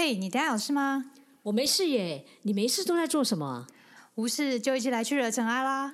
[0.00, 1.06] 嘿，你等下有事吗？
[1.42, 3.66] 我没事耶，你没事都在做什么？
[4.14, 5.92] 无事就一起来去惹尘埃啦！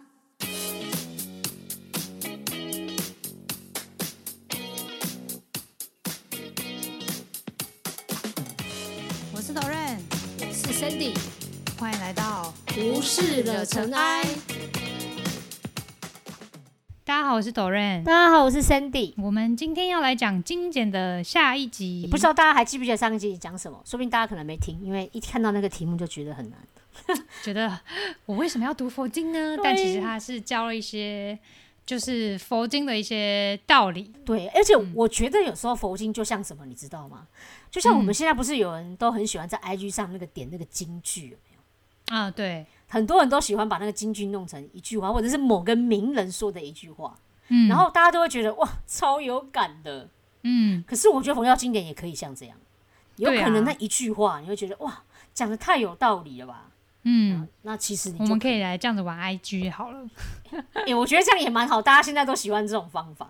[9.33, 9.97] 我是 Doren，
[10.39, 11.17] 我是 Sandy，
[11.79, 14.23] 欢迎来到无事惹尘埃。
[17.35, 18.05] 我是 Doren。
[18.05, 19.13] 大家好，我是 Sandy。
[19.17, 23.83] 我们今天要来讲精简的下一集，不知道大家还记不记得上一集讲什么？
[23.85, 26.61] 说不定大家可能没听，因为一看到那个题目就觉得很难。
[27.43, 27.77] 觉得
[28.25, 29.59] 我为什么要读佛经呢？
[29.65, 31.37] 但其实他是教了一些，
[31.85, 34.13] 就是佛经的一些道理。
[34.25, 37.27] 对，而且我觉得有时候佛经就像什么，你知道吗？
[37.69, 42.17] 就像我们现在不是有人都很喜欢在 IG 上那个点那个金句，有没有？
[42.17, 47.17] 啊，对，很多人都喜欢把那个京剧弄成一句话，或者是某个名人说的一句话，
[47.49, 50.09] 嗯，然后大家都会觉得哇，超有感的。
[50.43, 52.57] 嗯，可是我觉得佛教经典也可以像这样，
[53.17, 55.03] 有可能那一句话你会觉得哇，
[55.33, 56.69] 讲的太有道理了吧？
[57.07, 60.07] 嗯，那其实你我们可以来这样子玩 IG 好了。
[60.73, 63.29] 哎、 我觉得这样也蛮好，大家现在都喜欢这种方法。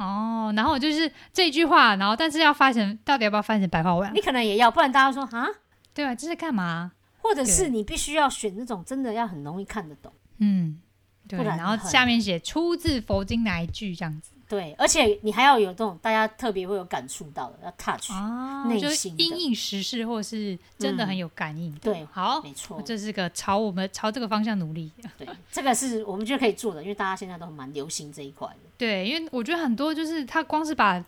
[0.00, 4.20] 哦，然后就是这句话，然后但是要翻成，到底要不要翻成白话文啊你？
[4.20, 5.46] 可能也要，不然大家说啊，
[5.94, 6.90] 对啊，这是干嘛？
[7.24, 10.12] 或者是你必须要选那种真的要很容易看得懂。
[10.38, 10.80] 嗯，
[11.26, 18.12] 对，不然然后下面写出自佛经哪一句这样子对，而且你还要有这种大家特别会有感触到的，要 touch。
[18.12, 21.80] 哦就是因应时事，或是真的很有感应的。
[21.80, 24.90] 对好，没错，这是个朝我们朝这个方向努力。
[25.16, 28.56] 对，这个是我们就可以做的，因为大家现在都蛮流行这一块的。
[28.76, 31.02] 对，因为我觉得很多就是他光是把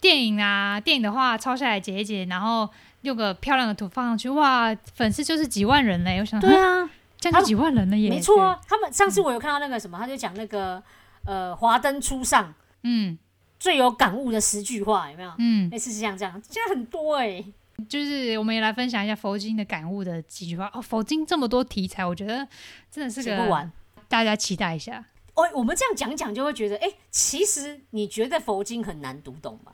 [0.00, 2.68] 电影啊电影的话抄下来截一截，然后
[3.02, 6.18] 用个漂亮的图放上去，哇，粉丝就是几万人嘞！
[6.18, 8.10] 我想，对啊，这样就几万人了耶！
[8.10, 8.60] 没错啊。
[8.66, 10.82] 他们上次我有看到那个什么，他就讲那个
[11.24, 13.18] 呃，华灯初上，嗯
[13.58, 15.32] 最有感悟的十句话，有没有？
[15.38, 17.44] 嗯，类似像这样，现在很多哎、
[17.88, 20.82] 就是我们也来分享一下佛经的感悟的几句话哦。
[20.82, 22.46] 佛经这么多题材，我觉得
[22.90, 23.70] 真的是个写不完。
[24.08, 25.04] 大家期待一下。
[25.34, 29.72] 哦，我们这样讲讲就会觉得，哎、其实你觉得佛经很难读懂吗？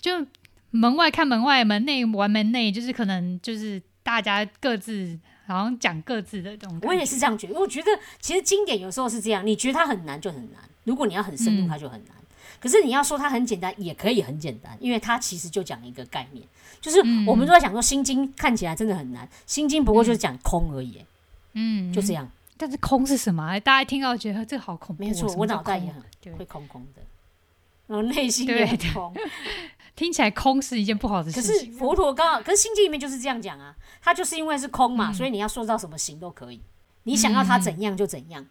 [0.00, 0.24] 就
[0.70, 6.86] 门外看门外，门内玩门内，就是可能就是大家各自好像讲各自的东西。
[6.86, 7.58] 我也是这样觉得。
[7.58, 7.88] 我觉得
[8.20, 12.14] 其实经典有时候是这样，你觉得它很难就很难，如果你要很深入，嗯它就很难。
[12.60, 16.44] 可是你要说它很简单，也可以很简单，因为它其实就讲一个概念，
[16.80, 21.04] 就是嗯我们都在想说《心经》看起来真的很难，《心经》不过就是讲空而已，
[21.52, 23.60] 嗯，就这样，但是空是什么啊？
[23.60, 25.04] 大家听到觉得这个好恐怖。
[25.04, 27.02] 没错我脑袋也很对会空空的，
[27.86, 29.14] 然后内心也很空。
[29.98, 31.52] 听起来空是一件不好的事情。
[31.52, 35.14] 可是佛陀刚好，可是《心经》里面就是这样讲啊，它就是因为是空嘛，嗯。
[35.14, 36.60] 所以你要塑造什么形都可以，
[37.02, 38.46] 你想要它怎样就怎样，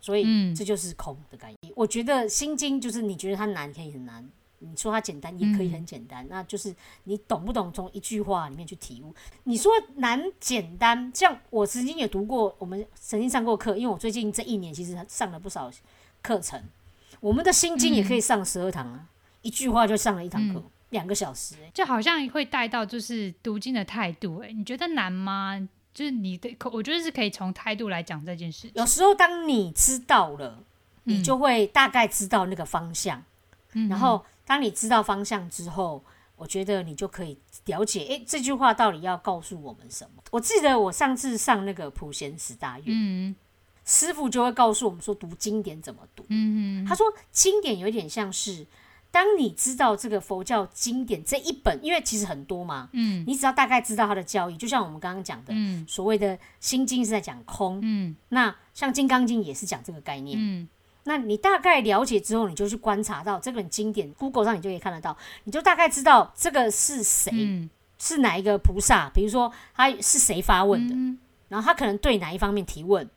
[0.00, 0.54] 所以嗯。
[0.54, 1.72] 这就是空的概念。
[1.74, 4.24] 我觉得《心经》就是你觉得它难可以很难，
[4.60, 6.72] 你说它简单也可以很简单，那就是
[7.02, 9.12] 你懂不懂从一句话里面去体悟。
[9.42, 15.68] 你说难简单，像我曾经也读过，我们曾经上过课，因为我最近这一年其实上了不少
[16.22, 16.62] 课程，
[17.18, 19.08] 我们的《心经》也可以上十二堂啊，
[19.44, 20.60] 一句话就上了一堂课，
[20.90, 21.70] 两个小时、欸。
[21.72, 25.56] 就好像会带到就是读经的态度、哎，你觉得难吗？
[25.92, 28.68] 就是你的，我觉得是可以从态度来讲这件事。
[28.74, 30.64] 有时候当你知道了，
[31.04, 33.22] 你就会大概知道那个方向。
[33.74, 36.02] 嗯然后当你知道方向之后，
[36.36, 40.22] 我觉得你就可以了解，诶，这句话到底要告诉我们什么？
[40.32, 43.36] 我记得我上次上那个普贤十大愿，嗯
[43.84, 46.24] 师傅就会告诉我们说读经典怎么读。
[46.28, 48.66] 嗯嗯他说经典有点像是，
[49.14, 53.22] 当你知道这个佛教经典这一本，因为其实很多嘛，嗯。
[53.28, 55.86] 你只要大概知道它的教义，就像我们刚刚讲的，嗯。
[55.88, 58.16] 所谓的心经是在讲空，嗯。
[58.30, 60.36] 那像金刚经也是讲这个概念。
[60.40, 60.68] 嗯。
[61.04, 67.70] 那你大概了解之后，你就去观察到这本经典，Google 上你就可以看得到，你就大概知道这个是谁，嗯。
[67.96, 71.16] 是哪一个菩萨，比如说他是谁发问的，嗯。
[71.48, 73.08] 然后他可能对哪一方面提问，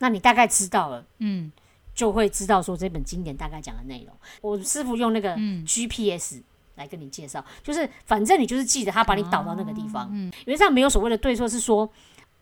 [0.00, 1.50] 那你大概知道了，嗯
[1.96, 4.14] 就会知道说这本经典大概讲的内容。
[4.40, 6.40] 我师傅用那个嗯 GPS
[6.76, 11.90] 来跟你介绍，就是反正你就是记得他把你导到那个地方，嗯原则上没有所谓的对错，是说。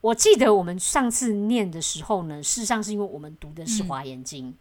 [0.01, 4.53] 我记得我们上次念的时候呢，事实上是因为我们读的是《嗯华严经》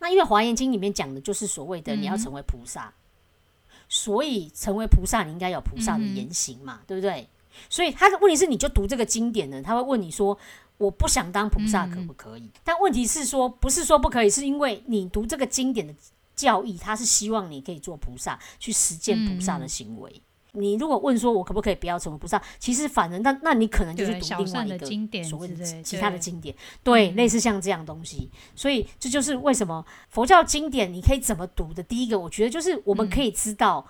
[0.00, 2.92] 那因为《华严经》里面讲的就是所谓的嗯你要成为菩萨，
[3.88, 7.28] 所以成为菩萨你应该有菩萨的嗯言行嘛，对不对？
[7.70, 10.36] 所以他的问题是，你就读这个经典呢，他会问你说
[10.78, 15.94] ：“我不想当菩萨，嗯可不可以？”但问题是说，不是说不可以，是因为你读这个经典的
[16.34, 20.22] 教义，他是希望你可以做菩萨，去实践菩萨的行为。
[20.56, 26.54] 你如果问说我可不可以不要成为菩萨，其实反而那那你可能就是读另外一个所谓的其他的经典，
[26.84, 28.30] 对，嗯类似像这样东西。
[28.54, 31.82] 所以这就是为什么佛教经典你可以怎么读的。
[31.82, 33.84] 第一个，我觉得就是我们嗯可以知道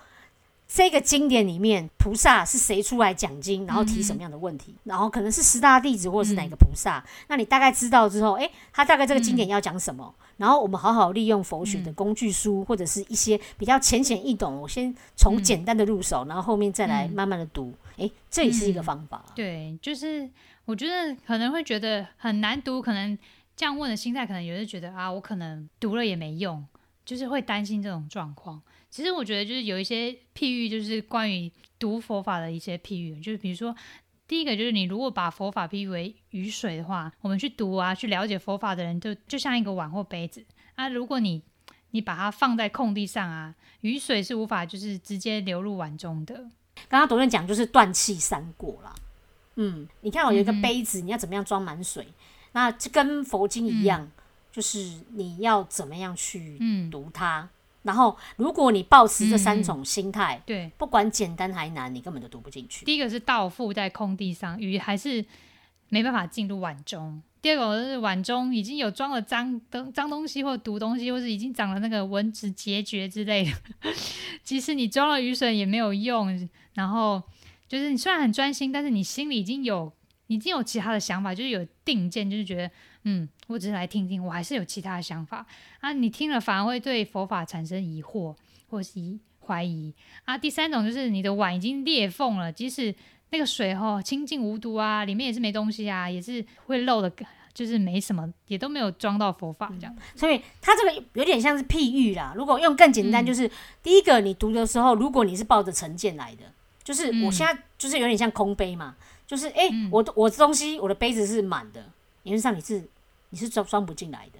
[0.67, 19.23] 这个经典里面菩萨是谁出来讲经，然后提什么样的问题，然后可能是十大弟子或者是哪个菩萨，那你大概知道之后，诶，他大概这个经典要讲什么，然后我们好好利用佛学的工具书或者是一些比较浅显易懂，我先从简单的入手，然后后面再来慢慢的读，诶，这也是一个方法。
[19.35, 20.27] 对，就是
[20.65, 23.17] 我觉得可能会觉得很难读，可能
[23.55, 26.65] 这样问的心态，可能有人觉得啊，我可能读了也没用，
[27.05, 28.61] 就是会担心这种状况。
[28.95, 33.75] 其实我觉得就是有一些譬喻，就是关于读佛法的一些譬喻，就是比如说，
[34.25, 40.45] 第一个就是你如果把佛法譬喻为雨水的话，我们去读啊，去了解佛法的人，就就像一个碗或杯子
[40.75, 40.87] 啊。
[40.87, 41.41] 如果你
[41.91, 46.33] 你把它放在空地上啊，雨水是无法就是直接流入碗中的。
[46.87, 48.95] 刚刚董院讲就是断气三过啦。
[49.55, 52.07] 嗯，你看我有一个杯子，你要怎么样装满水？
[52.53, 54.09] 那这跟佛经一样，
[54.53, 56.57] 就是你要怎么样去
[56.89, 57.49] 读它。
[57.85, 62.83] 然后，如果你抱持这三种心态，对，不管简单还难，你根本就读不进去。
[62.83, 65.23] 第一个是倒覆在空地上，雨还是
[65.89, 73.51] 没办法进入碗中；第二个是碗中已经有装了脏东脏东西或毒东西，或是已经长了那个蚊子结节之类的，
[74.43, 76.49] 即使你装了雨水也没有用。
[76.73, 77.21] 然后
[77.67, 79.93] 就是你虽然很专心，但是你心里已经有
[80.25, 82.71] 已经有其他的想法，就是有定见，就是觉得。
[83.07, 85.45] 嗯，我只是来听听，我还是有其他的想法
[85.79, 85.93] 啊。
[85.93, 88.35] 你听了反而会对佛法产生疑惑
[88.67, 88.99] 或是
[89.45, 89.93] 怀疑
[90.25, 90.35] 啊。
[90.35, 92.93] 第三种就是你的碗已经裂缝了，即使
[93.29, 97.11] 那个水哦清净无毒啊，里面也是没东西啊，也是会漏的，
[97.53, 99.95] 就是没什么，也都没有装到佛法这样。
[100.15, 102.33] 所以它这个有点像是譬喻啦。
[102.35, 103.47] 如果用更简单，就是
[103.83, 106.45] 第一个你读的时候，如果你是抱着成见来的，
[106.83, 108.95] 就是我现在就是有点像空杯嘛，
[109.27, 111.81] 就是哎，我我的东西我的杯子是满的，
[112.23, 112.83] 理论上你是。
[113.29, 114.39] 你是装装不进来的。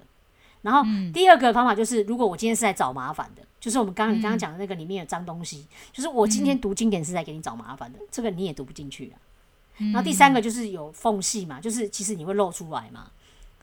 [0.62, 9.16] 然后第二个方法就是，如果我今天是在找麻烦的，就是我们刚刚你刚刚讲的那个里面有脏东西，就是我今天读经典是在给你找麻烦的，这个你也读不进去啊。
[9.78, 13.10] 然后第三个就是有缝隙嘛，就是其实你会露出来嘛，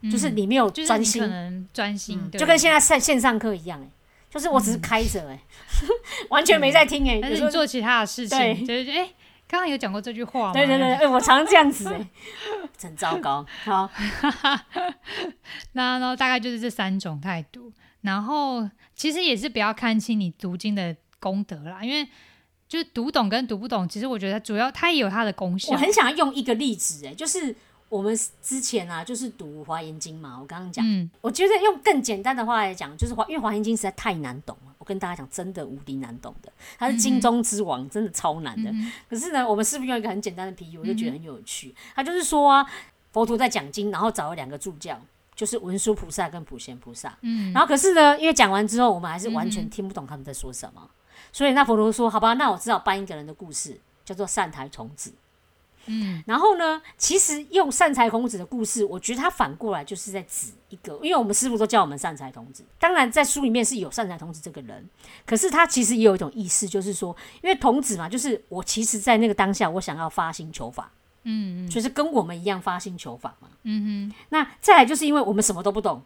[0.10, 3.90] 就是你没有专心，专心，就跟现在线线上课一样，哎，
[4.30, 5.42] 就是我只是开着，哎，
[6.30, 9.10] 完全没在听，哎，但是做其他的事情，就是哎。
[9.54, 10.54] 刚刚有讲过这句话吗？
[10.54, 12.10] 对对对，哎，我常这样子， 哎，
[12.76, 13.46] 真糟糕。
[13.64, 13.88] 好，
[15.74, 17.72] 那那大概就是这三种态度。
[18.02, 22.04] 然后其实也是不要看清你读经的功德啦，因为
[22.68, 25.72] 就是读懂跟读不懂，其实我觉得主要它也有它的功效。
[25.72, 27.56] 我很想要用一个例子，哎，就是
[27.90, 30.84] 我们之前啊，就是读《华严经》嘛，我刚刚讲，
[31.22, 34.73] 我觉得用更简单的话来讲，就是华，因为《华严经》实在太难懂了。
[34.84, 38.70] 我跟大家讲，真的无敌难懂的，他是金中之王，真的超难的。
[39.10, 41.74] 可是呢，我们是不是用一个很简单的比喻，我就觉得很有趣。
[41.96, 42.70] 他就是说啊，
[43.14, 45.00] 佛陀在讲经，然后找了两个助教，
[45.36, 47.18] 就是文殊菩萨跟普贤菩萨。
[47.22, 50.90] 嗯，然后可是呢，因为讲完之后，我们还是完全听不懂他们在说什么。
[51.32, 55.14] 所以那佛陀说：“好吧，那我只好搬一个人的故事，叫做善财童子。”
[55.86, 56.82] 嗯，然后呢？
[56.98, 62.64] 其实用善财童子的故事，我觉得他反过来就是在指一个，因为我们师傅都叫我们善财童子。
[62.80, 64.90] 当然，在书里面是有善财童子这个人，
[65.26, 70.90] 可是他其实也有一种意思，就是说，因为童子嘛，就是我其实，在那个当下，我想要发心求法，
[71.24, 74.16] 嗯嗯，就是跟我们一样发心求法嘛，嗯哼。
[74.30, 76.02] 那再来就是因为我们什么都不懂，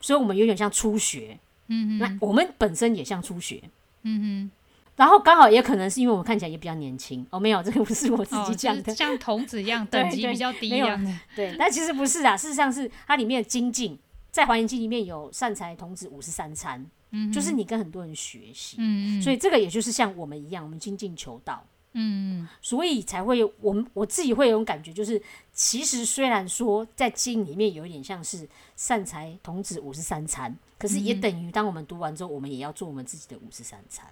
[0.00, 1.38] 所以我们有点像初学，
[1.68, 1.98] 嗯哼。
[1.98, 3.62] 那我们本身也像初学，
[4.02, 4.63] 嗯哼。
[4.96, 7.26] 然后刚好也可能是因为我们看起来也比较年轻。
[7.30, 13.98] 哦，没有这个不是我自己讲的，像童子一样 等级比较低一样的，对，但其实不是啊，事实上是它里面的精进，
[14.30, 25.20] 在《华严经》里面有善财童子五十三参，嗯，就是你跟很多人学习，嗯嗯，所以这个也就是像我们一样，我们精进求道，嗯嗯，所以才会我们我自己会有种感觉，就是
[25.52, 34.06] 其实虽然说在经里面有一点像是善财童子五十三参，可是也等于当我们读完之后，我们也要做我们自己的五十三参。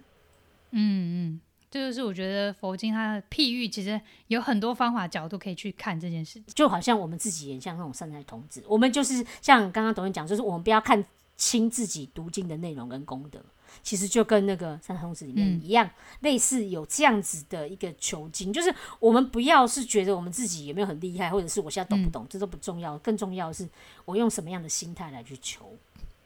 [0.73, 6.43] 嗯嗯，这就是我觉得佛经它的譬喻，其实有很多方法角度可以去看这件事。
[6.55, 11.05] 就好像我们自己也像那种善财童子，我们就是像刚刚董文讲，就是我们不要看
[11.37, 13.43] 清自己读经的内容跟功德，
[13.83, 15.89] 其实就跟那个善财童子里面一样，
[16.21, 23.69] 类似有这样子的一个求经，就是我们不要是觉得我们自己有没有很厉害，或者是我现在懂不懂，这都不重要，更重要的是
[24.05, 25.77] 我用什么样的心态来去求。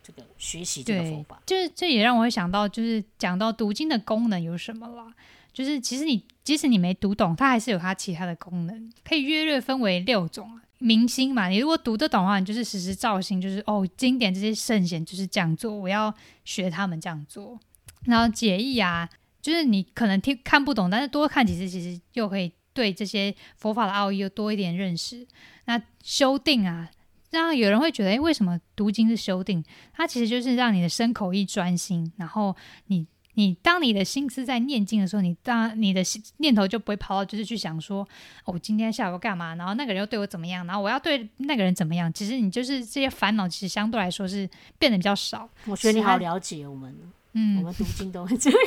[0.07, 5.13] 这个学习这个佛法，就是这也让我会想到，就是讲到读经的功能有什么啦？
[5.53, 10.63] 就是其实你即使你没读懂，它还是有它其他的功能，可以约略分为六种啊。
[10.79, 17.59] 明星嘛，你如果读得懂的话，你就是实时照心，就是哦，经典这些圣贤就是这样做，我要学他们这样做。
[18.05, 19.09] 然后解义啊，
[19.43, 25.27] 就是你可能听看不懂，但是多看几次，其实又可以对这些佛法的奥义又多一点认识。
[25.65, 26.91] 那修订啊。
[27.41, 29.65] 让有人会觉得，哎，为什么读经是修定？
[29.93, 32.55] 它其实就是让你的身口意专心，然后
[32.87, 36.03] 你你当你的心思在念经的时候，你当你的
[36.39, 38.01] 念头就不会跑到就是去想说，
[38.45, 42.11] 哦我今天下午干嘛，然后那个人又对我怎么样，然后我要对那个人怎么样。
[42.13, 45.49] 其实你就是这些烦恼，其实相对来说是变得比较少。
[45.67, 46.91] 我觉得你好了解我们，
[47.35, 48.59] 嗯我嗯，们读经都会这样，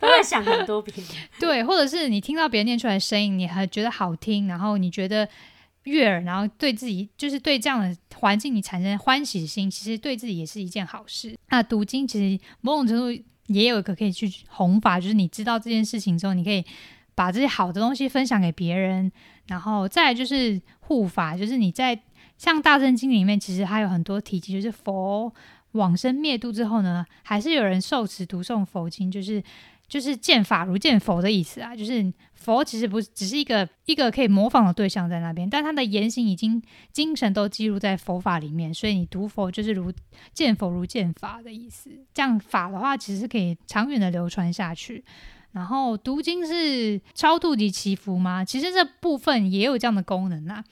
[0.00, 1.06] 都会想很多别人。
[1.38, 5.28] 对，或者是你听到别人念出来的声音，你还觉得好听，然后你觉得
[5.86, 11.36] 悦耳，然后对自己就是对这样的环境你产生欢喜心，其实对自己也是一件好事。
[11.48, 16.64] 那读经其实某种程度也有一个可以去弘法，就是你知道这件事情之后，你可以
[17.14, 19.10] 把这些好的东西分享给别人，
[19.46, 21.98] 然后再来就是护法，就是你在
[22.36, 25.32] 像大圣经里面，其实还有很多提及，就是佛
[25.72, 29.42] 往生灭度之后呢，还是有人受持读诵佛经，就是
[29.88, 36.62] 就是见法如见佛的意思啊，就是佛其实不是只是一个一个可以模仿的对象在那边，但他的言行已经
[36.92, 39.92] 精神都记录在佛法里面，所以你读佛就是如
[40.32, 41.90] 见佛如见法的意思。
[42.12, 45.04] 这样法的话，其实可以长远的流传下去。
[45.52, 48.44] 然后读经是超度及祈福吗？
[48.44, 50.62] 其实这部分也有这样的功能啊。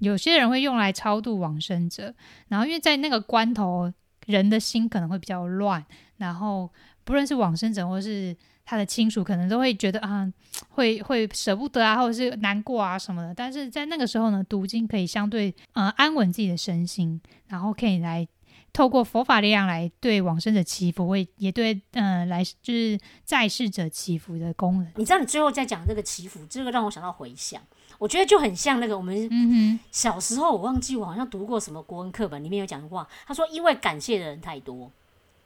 [0.00, 2.12] 有些人会用来超度往生者，
[2.48, 3.92] 然后因为在那个关头，
[4.26, 5.84] 人的心可能会比较乱，
[6.16, 6.68] 然后
[7.04, 8.36] 不论是往生者或是
[8.72, 10.26] 他的亲属，可能都会觉得啊，
[10.70, 13.34] 会会舍不得啊，或者是难过啊什么的。
[13.34, 18.26] 但是在那个时候呢，读经可以相对呃安稳自己的身心，然后可以来
[18.72, 24.90] 透过佛法力量来对往生者祈福，会也对呃来就是在世者祈福的功能。
[24.96, 27.60] 你知道，你最后在讲这个祈福，这个让我想到回想，
[27.98, 34.90] 我觉得就很像那个我们嗯小时候，我忘记我好像读过什么国文课本，里面有讲过，他说因为感谢的人太多，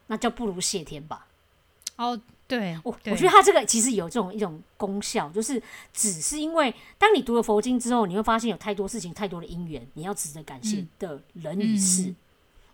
[0.06, 1.26] 那就不如谢天吧。
[1.96, 5.60] 哦，对，我对我觉得他这个其实有这种一种功效，就是
[5.92, 12.02] 只是因为当你读了佛经之后，你会发现有太多事情、太多的因缘，你要值得感谢的人与事。
[12.02, 12.16] 嗯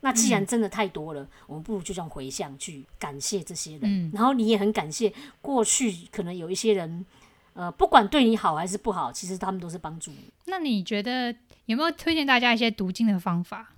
[0.05, 7.07] 那既然真的太多了，我们不如就这样回向去感谢这些人，嗯然后你也很感谢过去可能有一些人，
[7.53, 10.33] 呃，不管对你好还是不好，其实他们都是帮助你。
[10.47, 11.33] 那你觉得
[11.67, 13.75] 有没有推荐大家一些读经的方法？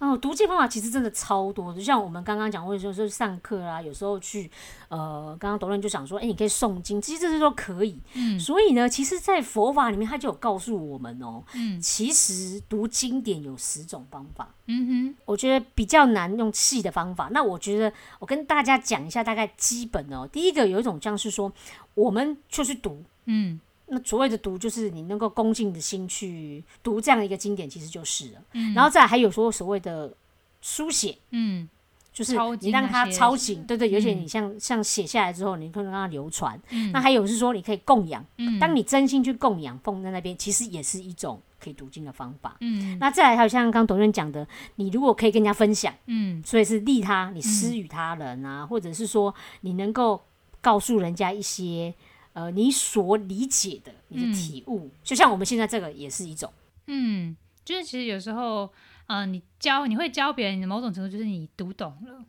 [0.00, 4.50] 哦，读经方法其实真的超多，就像我们刚刚讲，或者说是上课啦，有时候去
[4.88, 8.00] 呃，刚刚董论就想说，哎、你可以诵经，其实这些都可以。
[8.14, 14.48] 嗯所以呢，其实，在佛法里面，他就有告诉我们哦，嗯其实读经典有十种方法。
[14.66, 17.28] 嗯哼我觉得比较难用细的方法。
[17.32, 20.26] 那我觉得我跟大家讲一下大概基本哦。
[20.32, 21.52] 第一个有一种像是说，
[21.94, 23.04] 我们就去读。
[23.26, 23.60] 嗯
[23.92, 28.40] 那所谓的读，就是你能够恭敬的心去读这样的一个经典，其实就是了。
[28.52, 30.14] 嗯，然后再来还有说所谓的
[30.60, 31.68] 书写，嗯
[32.12, 36.60] 就是你让它抄紧，对对，而且嗯你像像写下来之后，你可以让它流传。
[36.70, 42.56] 嗯，那还有是说，你可以供养，嗯当你真心去供养，放在那边，其实也是一种可以读经的方法。
[42.60, 50.20] 嗯那再来还有像刚刚董院讲的，你如果可以跟人家分享，嗯所以是利他，你施与他人啊，或者是说你能够
[50.60, 51.94] 告诉人家一些
[52.32, 56.52] 呃你所理解的你嗯的体悟，就像我们现在这个也是一种。
[56.86, 58.70] 嗯，就是其实有时候，
[59.06, 62.24] 嗯、你教你会教别人，某种程度就是你读懂了，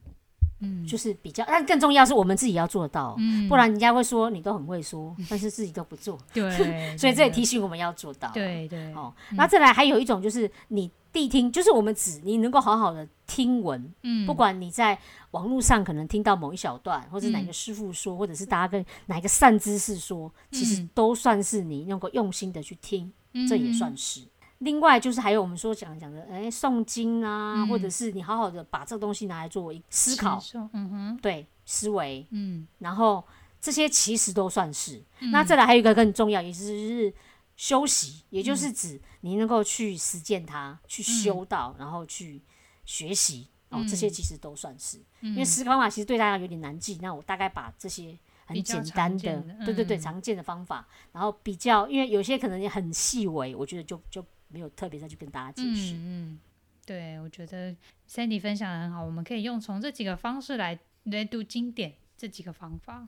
[0.60, 3.50] 嗯，就是比较，但更重要是我们自己要做到，嗯。
[3.50, 6.50] 不然人家会说你都很会说， 但是自己都不做，对，
[6.98, 14.98] 所以这也提醒我们要做到。，对对，哦，那再来还有一种就是你谛听，就是我们指你能够好好的听闻，嗯，不管你在
[15.32, 23.48] 网络上可能听到某一小段，或者哪个师傅说，或者是大家跟哪一个善知识说，其实嗯都算是你能够用心的去听，嗯。
[23.48, 24.22] 这也算是。
[24.60, 27.68] 另外就是还有我们说讲讲的，哎，诵经啊，嗯。
[27.68, 30.42] 或者是你好好的把这个东西拿来作为思考，
[30.74, 33.24] 嗯哼，对思维，嗯，然后
[33.60, 35.02] 这些其实都算是。
[35.32, 37.12] 那再来还有一个更重要，也就是
[37.56, 42.42] 休息，也就是指你能够去实践它，去修道，然后去
[42.86, 43.48] 学习。
[43.70, 47.00] 哦，这些其实都算是，因为十个方法其实对大家有点难记。
[47.02, 55.94] 那我大概把这些很简单的，对对对，嗯常见的方法，然后比较，因为有些可能也很细微，我觉得就就没有特别再去跟大家解释。
[55.94, 56.40] 嗯嗯，
[56.86, 57.74] 对，我觉得
[58.10, 63.08] Sandy 分享的很好，我们可以用从这几个方式来来读经典这几个方法。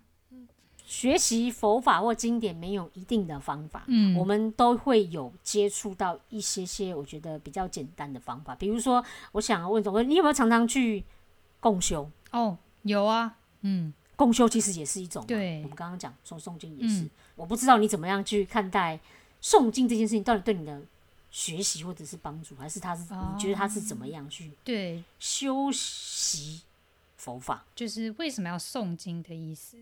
[0.85, 4.15] 学习佛法或经典没有一定的方法，嗯。
[4.17, 11.03] 我们都会有接触到一些些我觉得比较简单的方法，比如说，我想要问总哥，你有没有常常去
[11.59, 12.09] 共修？
[12.31, 13.93] 哦，有啊，嗯。
[14.15, 15.61] 共修其实也是一种，对。
[15.63, 17.09] 我们刚刚讲说诵经也是，嗯。
[17.35, 18.99] 我不知道你怎么样去看待
[19.41, 20.81] 诵经这件事情，到底对你的
[21.31, 26.61] 学习或者是帮助，还是他是、你觉得他是怎么样去对，修习
[27.17, 27.65] 佛法？
[27.73, 29.77] 就是为什么要诵经的意思。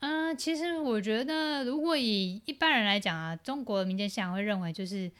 [0.00, 5.10] 嗯、其实我觉得，如果以一般人来讲啊，中国的民间信仰会认为，就是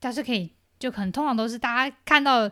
[0.00, 2.50] 它是可以，就可能通常都是大家看到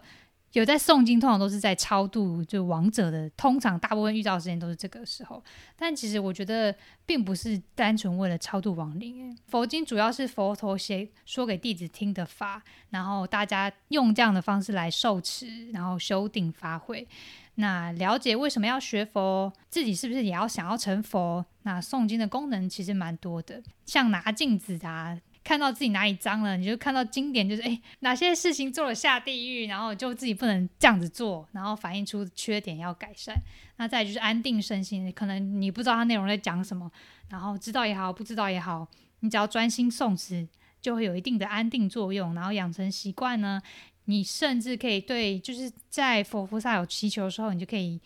[0.53, 5.43] 有在诵经，通常都是在超度就亡者的，通常大部分遇到的时间都是这个时候。
[5.77, 6.75] 但其实我觉得，
[7.05, 9.37] 并不是单纯为了超度亡灵。
[9.49, 17.07] 佛经主要是佛陀写说给弟子听的法，然后大家用这样的方式来受持，然后修定发挥。
[17.57, 21.45] 那了解为什么要学佛，自己是不是也要想要成佛？
[21.63, 25.21] 那诵经的功能其实蛮多的，像拿镜子啊。
[25.45, 33.37] 看到自己哪里脏了，你就看到经典，就是诶哪些事情做了下地狱，然后就自己不能这样子做，然后反映出缺点要改善。
[33.77, 36.91] 那再就是安定身心，可能你不知道它内容在讲什么，
[37.29, 38.89] 然后知道也好，不知道也好，
[39.21, 40.49] 你只要专心诵持，
[40.81, 42.35] 就会有一定的安定作用。
[42.35, 43.61] 然后养成习惯呢，
[44.05, 48.01] 你甚至可以对，就是在佛菩萨有祈求的时候，你就可以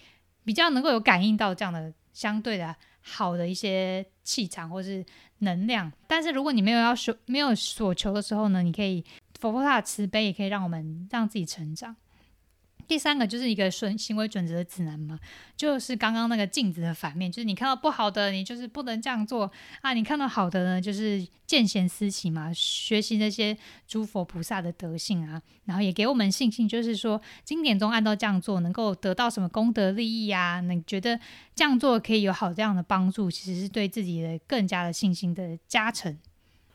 [0.45, 5.05] 比较能够有感应到这样的相对的好的一些气场，或是。
[5.41, 9.05] 能量，但是如果你没有要求、没有所求的时候呢，你可以
[9.39, 11.95] 佛菩萨的慈悲也可以让我们让自己成长。
[12.89, 15.21] 第三个就是一个顺行为准则的指南嘛，
[15.55, 19.53] 就是刚刚那个镜子的反面，就是你看到不好的，你就是不能这样做
[19.83, 30.63] 啊；你看到好的呢，就是见贤思齐嘛，学习那些诸佛菩萨的德性啊，然后也给我们信心，就是说经典中按照这样做能够得到什么功德利益啊？
[30.63, 31.21] 你觉得
[31.55, 36.19] 这样做可以有好这样的帮助，其实是对自己的更加的信心的加成。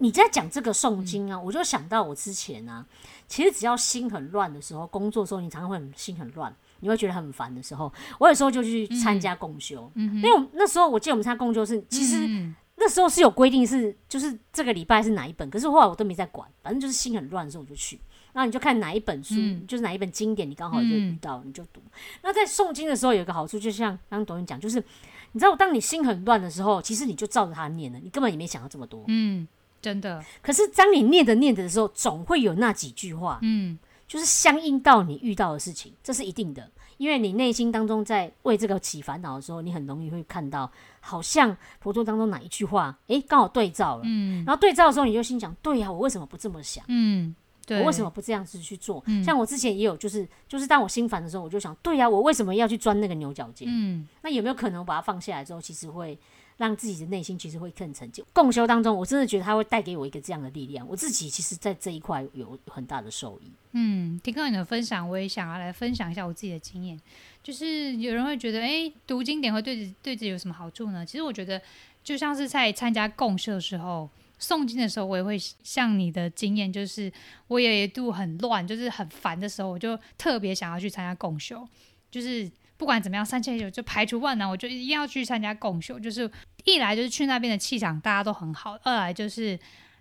[0.04, 2.86] 你在讲这个诵经啊，我就想到我之前啊，
[3.26, 12.28] 其实只要心很乱的时候，工作的时候你常常会很心很乱，你会觉得很烦的时候，我有时候就去参加共修，因为那时候我记得我们参加共修是，其实
[12.76, 17.98] 那时候是有规定是，就是这个礼拜是哪一本，可是后来我都没在管，反正就是心很乱的时候我就去，
[18.34, 21.82] 然后你就看哪一本书，就是哪一本经典你刚好就遇到你就读。
[22.22, 24.84] 那在诵经的时候有一个好处，就像刚刚董云讲，就是
[25.32, 29.48] 你知道当你心很乱的时候，其实你就照着他念了，你根本也没想到这么多，嗯。
[29.84, 36.72] 真的，可是当你念着念着的时候，总会有那几句话，嗯，就是相应到你遇到的事情，这是一定的。
[36.98, 40.72] 因为你内心当中在为这个起烦恼的时候，你很容易会看到，
[41.02, 46.86] 好像佛陀当中哪一句话，诶，刚好对照了，嗯，然后对照的时候，你就心想，对呀，我为什么不这么想？
[46.88, 47.36] 嗯，
[47.66, 49.04] 对，我为什么不这样子去做？
[49.26, 53.68] 像我之前也有，就是就是当我心烦的时候，我就想，对呀，我为什么要去钻那个牛角尖？
[53.70, 56.18] 嗯，那有没有可能我把它放下来之后，其实会？
[56.58, 58.26] 让自己的内心其实会更成就。
[58.34, 60.88] 共修当中，我真的觉得它会带给我一个这样的力量。
[60.88, 63.52] 我自己其实，在这一块有很大的受益。
[63.72, 67.00] 嗯，听到你的分享，我也想要来分享一下我自己的经验。
[67.42, 71.06] 就是有人会觉得，哎，读经典会对对自己有什么好处呢？
[71.06, 71.62] 其实我觉得，
[72.04, 77.12] 就像是在参加共修的时候，诵经的时候，我也会像你的经验，就是
[77.48, 81.68] 我也一度很乱，就是很烦的时候，我就特别想要去参加共修，
[82.12, 82.50] 就是。
[82.84, 85.98] 不管怎么样，三千九就排除万难，我就一定要去参加共修。
[85.98, 86.30] 就是
[86.66, 89.58] 一来就是去那边的气场大家都很好，二来就是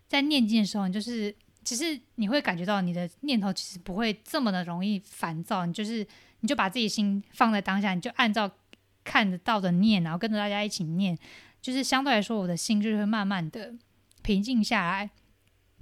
[0.08, 5.64] 在念经的时候，你就是其实你会感觉到你的念头其实不会这么的容易烦躁。
[5.64, 6.04] 你就是
[6.40, 8.50] 你就把自己心放在当下，你就按照
[9.04, 11.16] 看得到的念，然后跟着大家一起念，
[11.60, 13.72] 就是相对来说我的心就会慢慢的
[14.22, 15.08] 平静下来。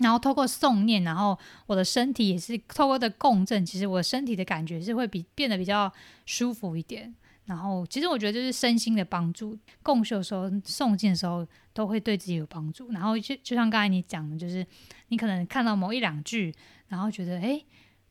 [0.01, 5.91] 然后透过诵念，然后我的身体也是透过的共振，其实我身体的感觉是会比变得比较
[6.27, 7.15] 舒服一点。
[7.47, 12.91] 然后其实我觉得就是身心的帮助，共修的时候、诵经的时候都会对自己有帮助。
[12.93, 14.65] 然后就就像刚才你讲的，就是
[15.09, 16.55] 你可能看到某一两句，
[16.89, 17.61] 然后觉得哎，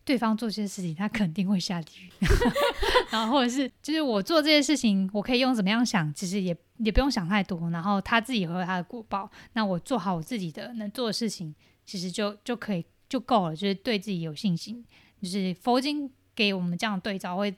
[0.03, 2.09] 对方做这些事情他肯定会下地狱，
[3.11, 9.31] 然后或者是就是我做这些事情，我可以用怎么样想，其实也也不用想太多，然后他自己会有他的果报。
[9.53, 11.55] 那我做好我自己的能做的事情。
[11.89, 14.85] 其实就就可以就够了，就是对自己有信心。
[15.19, 17.51] 就是佛经给我们这样对照，会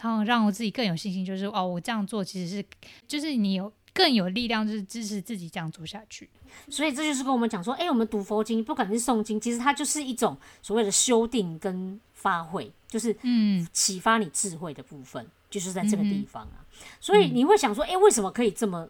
[0.00, 1.24] 然后让我自己更有信心。
[1.24, 2.64] 就是哦，我这样做其实是，
[3.08, 6.30] 就是你有更有力量，就是支持自己这样做下去。
[6.68, 16.64] 所以这就是跟我们讲说，哎，我们读佛经，不管是诵经，其实它就是一种所谓的修订跟发挥，就是嗯，启发你智慧的部分，就是在这个地方啊。
[17.00, 18.88] 所以你会想说，哎，为什么可以这么？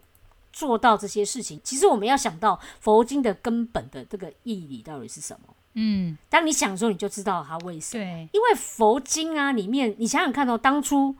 [0.54, 5.54] 做到这些事情，其实我们要想到佛经的根本的这个意义到底是什么？
[5.74, 8.04] 嗯，当你想的时候，你就知道它为什么。
[8.04, 11.12] 对，因为佛经啊里面，你想想看哦，当初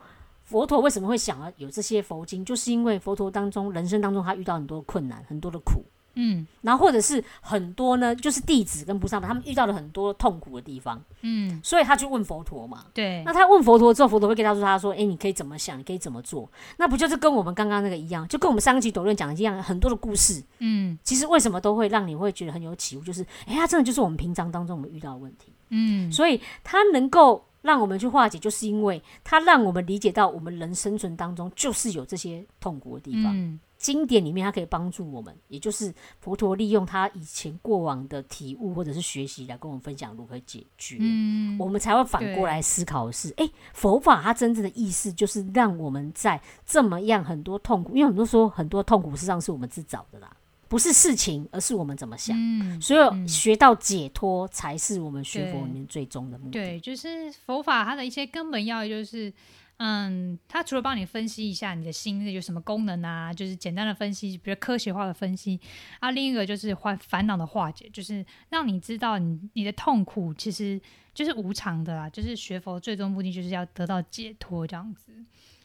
[0.45, 5.85] 佛陀为什么会想要有这些佛经，就是因为佛陀当中人生当中他遇到很多困难，很多的苦。
[6.15, 33.59] 嗯，然后或者是很多呢，就是弟子跟菩萨们，他们遇到了很多痛苦的地方，嗯，所以他去问佛陀嘛，对，那他问佛陀之后，佛陀会跟他说，他说，哎，你可以怎么想，你可以怎么做，那不就是跟我们刚刚那个一样，就跟我们上期斗论讲的一样，很多的故事，嗯，其实为什么都会让你会觉得很有启悟，就是，哎，他真的就是我们平常当中我们遇到的问题，嗯，所以他能够让我们去化解，就是因为他让我们理解到我们人生存当中就是有这些痛苦的地方。
[33.85, 40.97] 经典里面，它可以帮助我们，也就是佛陀利用他以前过往的体悟或者是学习来跟我们分享如何解决。
[40.99, 50.35] 嗯，我们才会反过来思考的是，哎、佛法它真正的意思就是让我们在这么样很多痛苦，因为很多说很多痛苦实际上是我们自找的啦，
[50.67, 52.35] 不是事情，而是我们怎么想。
[52.39, 56.53] 嗯，所以学到解脱才是我们学佛里面最终的目的。
[56.53, 59.31] 对，就是佛法它的一些根本要义就是。
[59.79, 65.61] 嗯，它除了帮你分析一下你的心有什么功能啊，就是简单的分析，比如科学化的分析
[65.99, 70.81] 啊，另一个就是化烦恼的化解，就是让你知道你你的痛苦其实
[71.13, 75.13] 就是无常的啦，就是学佛最终目的就是要得到解脱这样子。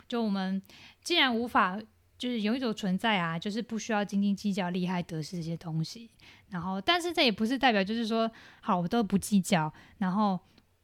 [0.07, 0.59] 就我们
[1.03, 1.79] 既然无法
[2.17, 6.09] 就是有一种存在啊，就是不需要斤斤计较利害得失这些东西，
[6.49, 10.39] 然后但是这也不是代表就是说好我都不计较，然后。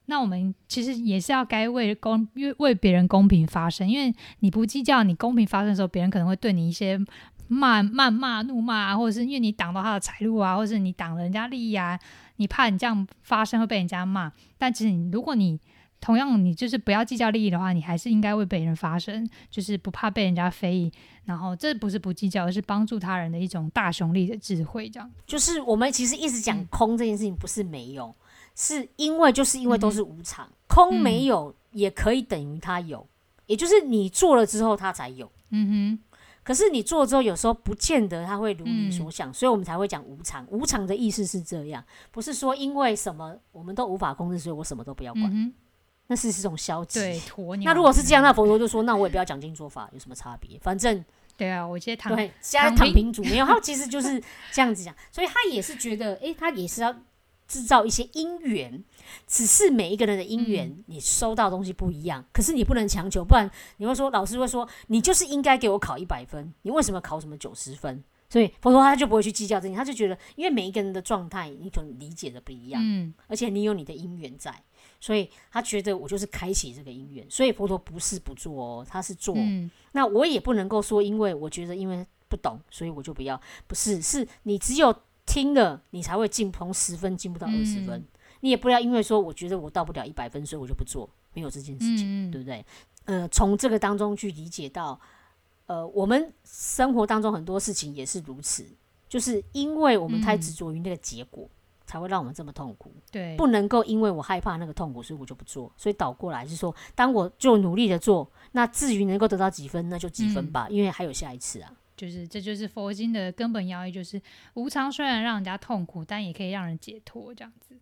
[0.07, 6.99] 那我们其实也是要该为公为为别人公平发声，因为你不计较，你公平发声的时候，别人可能会对你一些
[7.47, 11.99] 骂、谩骂、怒骂啊，或者是因为你挡到他的财路啊，或者是你挡了人家利益啊，
[12.37, 14.31] 你怕你这样发声会被人家骂。
[14.57, 15.59] 但其实你如果你
[16.01, 20.91] 同样你就是不要计较利益的话，你还是应该为别人发声，就是不怕被人家非议。
[21.23, 25.11] 然后这不是不计较，而是帮助他人的一种大雄力的智慧，这样。
[25.25, 28.13] 就是我们其实一直讲空这件事情，不是没有，
[28.55, 33.05] 是因为就是因为都是无嗯常，空没有也可以等于它有，
[33.45, 35.29] 也就是你做了之后它才有。
[35.49, 40.45] 嗯哼可是你做了之后，有时候不见得它会如你嗯所想，所以我们才会讲无常。
[40.49, 45.51] 无常的意思是这样，不是说因为什么我们都无法控制，所以我什么都不要，管，嗯，
[46.05, 46.99] 那是一种消极。
[46.99, 47.71] 对，鸵鸟。
[47.71, 50.59] 那如果是这样，嗯那佛陀就说，那我也不要讲经说法，有什么差别？
[50.59, 51.03] 反正
[51.35, 56.95] 对啊，我现在躺对，现在躺平躺平主没有，他其实就是这样子讲，所以他也是觉得，诶，他也是要
[57.47, 58.83] 制造一些因缘，
[59.27, 68.03] 只是每一个人的因缘，嗯你收到东西不一样，可是你不能强求，不然你会说，老师会说，你就是应该给我考一百分，你为什么考什么九十分？
[68.27, 74.51] 所以佛陀他就不会去计较这些，他就觉得，因为每一个人的状态，你可能理解的不一样，嗯而且你有你的因缘在，
[74.99, 83.39] 所以他觉得我就是开启这个因缘，所以佛陀不是不做哦，他是做，嗯那我也不能够说，因为我觉得因为不懂，所以我就不要。
[83.67, 84.93] 不是，是你只有
[85.25, 87.99] 听了，你才会进从十分进步到二十分。
[87.99, 88.07] 嗯
[88.41, 92.63] 你也不要因为说我觉得我到不了一百分，所以我就不做，没有这件事情，对不对？
[93.05, 94.99] 呃，从这个当中去理解到，
[95.65, 98.63] 呃，我们生活当中很多事情也是如此，
[99.09, 101.49] 就是因为我们太嗯执着于那个结果，
[101.87, 102.91] 才会让我们这么痛苦。
[103.09, 105.71] 对，不能够因为我害怕那个痛苦，所以我就不做。
[105.75, 111.73] 所以倒过来是说，当我就努力的做，那至于能够得到几分，那就几分吧，因为还有下一次啊。
[111.95, 114.21] 就是这就是佛经的根本要义，就是
[114.55, 117.75] 无常虽然让人家痛苦，但也可以让人解脱这样子。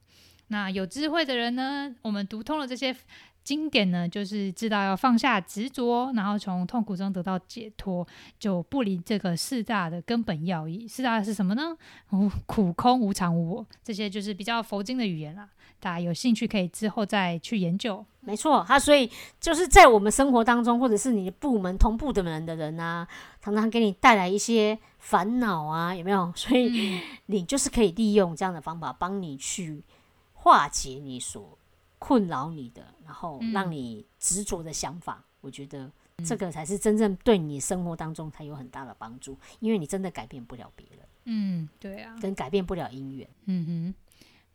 [0.48, 2.96] 那有智慧的人呢，我们读通了这些
[3.44, 10.88] 经典呢，就是知道要放下执着，然后从痛苦中得到解脱，就不离这个四大的根本要义。
[10.88, 11.76] 四大是什么呢？
[12.12, 15.50] 无 苦、空、无常、无我，这些就是比较佛经的语言啦。
[15.84, 18.04] 大家有兴趣可以之后再去研究。
[18.22, 23.06] 没错，他所以就是在我们生活当中，或者是你的部门同部的人的人啊，
[23.42, 26.32] 常常给你带来一些烦恼啊，有没有？
[26.34, 29.84] 所以你就是可以利用这样的方法，帮你去
[30.32, 31.58] 化解你所
[32.00, 35.22] 困扰你的，然后嗯让你执着的想法。
[35.42, 35.92] 我觉得
[36.26, 42.16] 这个才是真正对你生活当中才有很大的帮助，因为你真的改变不了别人，嗯，对啊。
[42.22, 43.28] 跟改变不了姻缘。
[43.48, 43.96] 嗯哼，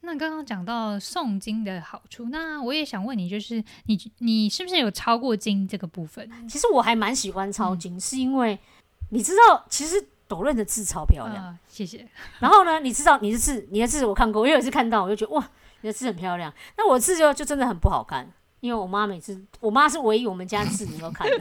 [0.01, 6.49] 那刚刚讲到诵经的好处，那我也想问你，就是你你是不是有抄过经这个部分？
[6.49, 8.59] 其实我还蛮喜欢抄嗯经，是因为
[9.11, 11.45] 你知道，其实斗润的字超漂亮。
[11.45, 12.07] 啊，谢谢。
[12.39, 16.53] 然后呢，你知道你的字，你的字我看过，我有一次看到，我就觉得哇，你的字很漂亮。
[16.77, 18.31] 那我的字就就真的很不好看，
[18.61, 21.39] 因为我妈每次，我妈是唯一我们家字能够看的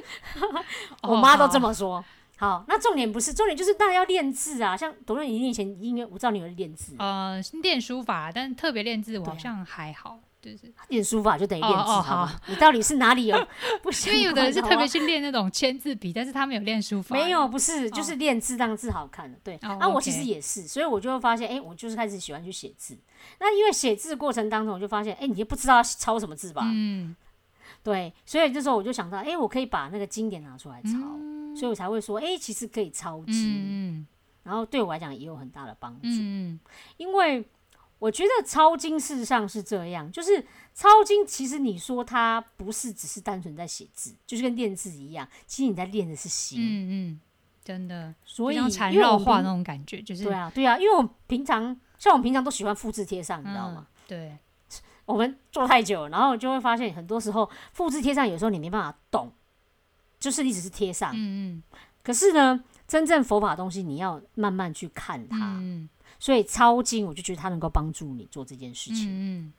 [1.02, 2.04] 我妈都这么么说。
[2.38, 4.76] 好，那重点不是重点，就是大家要练字啊。
[4.76, 13.48] 像董润，你以前应该我知道你有练字，呃练书法，但特别练字我好像还好，就是练书法就等于练字，哦哦好你到底是哪里有
[13.82, 14.12] 不行？
[14.12, 17.16] 因为有的人是特别去练那种签字笔，但是他没有练书法。
[17.16, 19.36] 没有，不是，就是练字让字好看的。
[19.42, 22.96] 对，哦啊，我其实也是，所以我就会发现，哎、我就是开始喜欢去写字。
[23.40, 26.62] 那因为写字过程当中，我就发现，哎、你也不知道抄什么字吧？
[26.64, 27.16] 嗯，
[27.82, 31.56] 对，所以这时候我就想到，哎、我可以把那个经典拿出来抄，嗯。
[31.56, 34.06] 所以我才会说，哎、其实可以抄经，嗯。
[34.42, 36.58] 然后对我来讲也有很大的帮助，嗯。
[36.96, 37.48] 因为
[37.98, 47.20] 我觉得抄经事实上是这样，就是抄经，其实你说它不是只是单纯在写字，就是跟练字一样，其实你在练的是心，嗯嗯，
[47.64, 53.88] 真的，所以就像缠因为我们平绕画那种感觉，就是对啊，对啊，因为我们平常像我们平常都喜欢复制贴上，你知道吗？
[53.88, 53.94] 嗯？
[54.06, 54.38] 对，
[55.08, 59.32] 我们做太久，然后就会发现很多时候复制贴上，有时候你没办法懂，
[60.20, 61.62] 就是你只是贴上，嗯嗯
[62.02, 65.56] 可是呢，真正佛法的东西，你要慢慢去看它。
[65.60, 69.06] 嗯所以抄经，我就觉得它能够帮助你做这件事情。
[69.08, 69.52] 嗯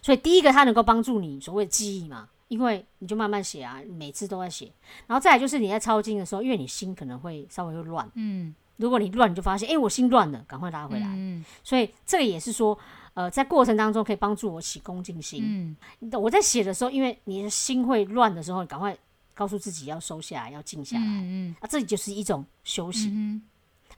[0.00, 4.72] 所以第一个，它能够帮助你所谓的记忆嘛，因为你就慢慢写啊，每次都在写。
[5.06, 11.06] 然后再来就是你在抄经的时候，因为你心可能会稍微会乱，嗯如果你乱，你就发现，哎、我心乱了，赶快拉回来。
[11.08, 12.78] 嗯所以这个也是说，
[13.18, 15.42] 呃，在过程当中可以帮助我起恭敬心。
[15.42, 15.76] 嗯
[16.12, 18.96] 我在写的时候，因为你的心会乱的时候，你赶快
[19.34, 21.04] 告诉自己要收下来，要静下来。
[21.04, 23.10] 嗯啊，这就是一种修行。
[23.12, 23.42] 嗯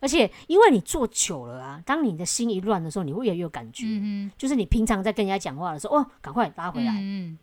[0.01, 3.85] 而且因为你做久了啊，当你的心一乱的时候，你会越来越有感觉。
[3.87, 6.97] 嗯就是你平常在跟人家讲话的时候，哦，赶快拉回来。
[6.99, 7.39] 嗯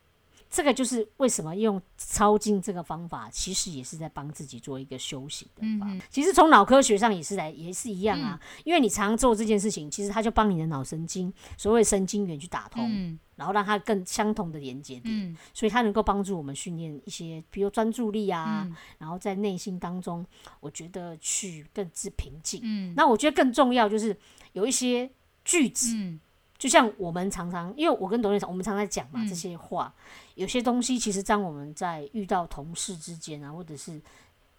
[0.58, 5.86] 这个就是为什么用抄经这个方法，其实也是在帮自己做一个修行的方法。
[5.88, 13.20] 嗯其实从脑科学上也是来也是一样啊，因为你常做这件事情，其实它就帮你的脑神经所谓神经元去打通，嗯。
[13.36, 15.38] 然后让它更相同的连接点，嗯。
[15.54, 18.76] 所以它能够帮助我们训练一些，比如专注力啊，嗯。
[18.98, 20.26] 然后在内心当中，
[20.60, 22.62] 我觉得去更之平静。
[22.64, 22.96] 嗯。
[22.98, 24.18] 那我觉得更重要就是
[24.54, 25.08] 有一些
[25.46, 26.20] 句子，嗯
[26.58, 29.94] 就像我们常常，因为我跟董院长，我们常常在讲嘛、嗯这些话，
[30.36, 34.02] 有些东西其实当我们在遇到同事之间啊，或者是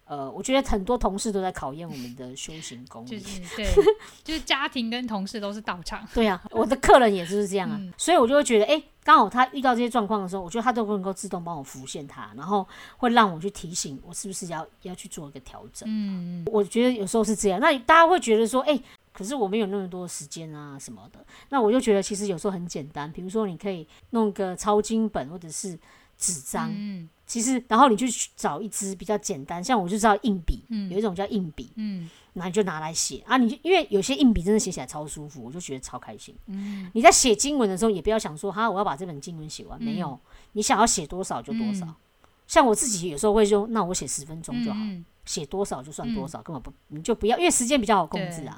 [0.05, 3.19] 呃，我觉得很多同事都在考验我们的修行功力。
[3.19, 3.65] 就是对，
[4.23, 6.03] 就是家庭跟同事都是道场。
[6.15, 15.87] 对啊，我的客人也就是这样啊，嗯所以我就会觉得，哎、刚好他遇到这些状况的时候，我觉得他都能够自动帮我浮现他，然后会让我去提醒我是不是要要去做一个调整。
[15.87, 18.81] 嗯我觉得有时候是这样，那大家会觉得说，哎、
[19.19, 21.19] 可是我没有那么多时间啊什么的。
[21.49, 25.77] 那我就觉得其实有时候很简单，比如说你可以弄个抄经本或者是
[26.17, 33.35] 纸张，嗯其实然后你就去找一支比较简单，像我就知道硬笔，嗯有一种叫硬笔，嗯那你就拿来写啊。
[33.35, 36.33] 你就因为有些硬笔真的写起来超舒服，我就觉得超开心。
[36.47, 40.17] 嗯你在写经文的时候，也不要想说哈，我要把这本经文写完，嗯没有，
[40.53, 41.85] 你想要写多少就多少。
[41.85, 41.95] 嗯
[42.47, 48.57] 像我自己有时候会说，那我写十分钟就好，嗯写多少就算多少，根本不你就不要，因为时间比较好控制啊。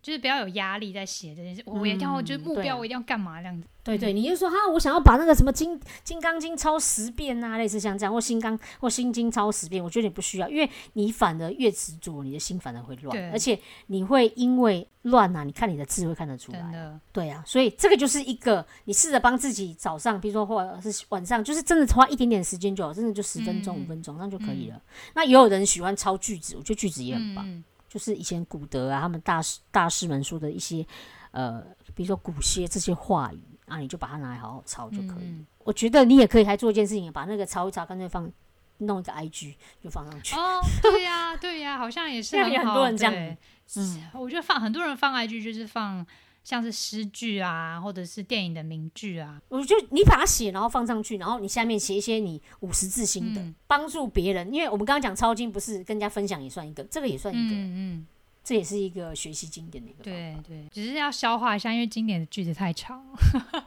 [0.00, 3.66] 就是不要有压力在写这件事，我一定要就是目标，我一定要干嘛这样子。
[3.82, 16.98] 对对，你就说哈，我想要把那个什么金金刚经抄十遍啊，类似像这样，或心刚或心经抄十遍，我觉得你不需要，因为你反而越执着，你的心反而会乱，而且你会因为乱啊，你看你的字会看得出来。
[17.12, 24.80] 对啊，所以这个就是一个你试着帮自己早上，比如说或者是晚上，就是真的花一点点时间就好，真的就十分钟、嗯五分钟，那就可以了。
[25.14, 27.64] 那也有人喜欢抄句子，我觉得句子也很棒。
[27.98, 30.86] 是以前古德啊，他们大师大师们说的一些
[31.32, 31.62] 呃，
[31.94, 35.24] 比如说古些这些话语啊，你就把它拿来好好抄就可以。
[35.24, 38.30] 嗯我觉得你也可以还做一件事情，把那个抄一抄，干脆放
[38.78, 40.34] 弄一个 IG 就放上去。
[40.34, 43.36] 哦， 对呀，对呀，好像也是现在有很多人这样对
[43.76, 46.06] 嗯，我觉得放很多人放 IG 就是放
[46.44, 54.50] 像是诗句啊，或者是电影的名句啊，我就你把它写，然后放上去，然后你下面写一些你五十字心得，嗯帮助别人。
[54.52, 58.06] 因为我们刚刚讲抄经，不是跟人家分享也算一个，这个也算一个，嗯嗯，
[58.42, 60.42] 这也是一个学习经典的一个方法。
[60.48, 63.18] 对对，只是要消化一下，因为经典的句子太长了。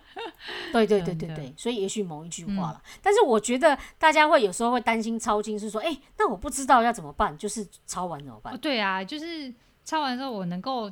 [0.74, 8.58] 对对对对对，所以也许某一句话了，但是我觉得大家会有时候会担心抄经，是说，哎、那我不知道要怎么办，就是抄完怎么办哦，？
[8.58, 9.54] 对啊，就是
[9.86, 10.92] 抄完之后我能够。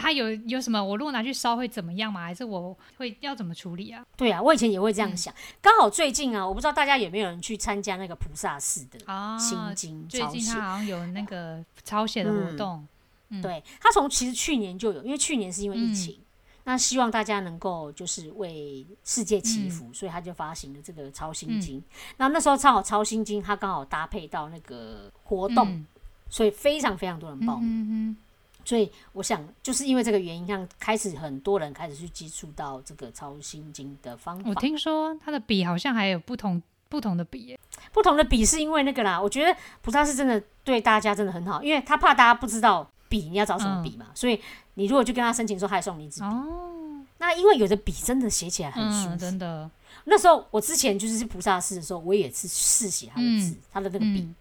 [0.00, 0.82] 它有有什么？
[0.82, 2.22] 我如果拿去烧会怎么样吗？
[2.22, 4.04] 还是我会要怎么处理啊？
[4.16, 5.34] 对啊，我以前也会这样嗯想。
[5.60, 10.26] 刚、好最近啊，我不知道大家有没有人去参加那个菩萨寺的啊，心经最。
[10.26, 12.86] 近他好像有那个 抄写的活动，
[13.30, 16.18] 嗯对他从其实去年就有，因为去年是因为疫嗯情，
[16.64, 21.82] 那希望大家能够就是为世界祈嗯福，所以他就发行了这个超心经。
[22.16, 25.86] 那那时候刚好超心经，他刚好搭配到那个活动，嗯
[26.28, 28.16] 所以非常非常多人报名。
[28.66, 34.54] 所以我想，就是因为这个原因，让开始很多人开始去接触到这个抄心经的方法我。
[34.56, 37.58] 听说他的笔好像还有不同不同的笔耶，
[37.92, 44.40] 不同的笔是因为那个啦，我觉得菩萨是真的对大家真的很好，因为他怕大家不知道笔你要找什么笔嘛，所以
[44.74, 46.26] 你如果去跟他申请说，他还送你一支笔。
[46.26, 49.16] 哦，那因为有的笔真的写起来很舒嗯，服。
[49.16, 49.70] 真的，
[50.06, 54.34] 那时候我之前就是去菩萨寺的时候，我也是试写他的字，嗯他的那个笔，嗯